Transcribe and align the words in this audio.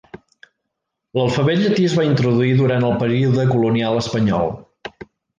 L'alfabet 1.17 1.59
llatí 1.63 1.83
es 1.89 1.97
va 1.99 2.05
introduir 2.07 2.55
durant 2.61 2.87
el 2.87 2.95
període 3.03 3.45
colonial 3.51 3.99
espanyol. 3.99 4.49